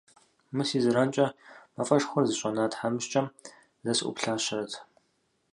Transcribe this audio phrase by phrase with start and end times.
[0.55, 1.25] Мы си зэранкӏэ
[1.75, 3.25] мафӏэшхуэр зыщӏэна тхьэмыщкӏэм
[3.83, 4.71] зэ сыӏуплъащэрэт.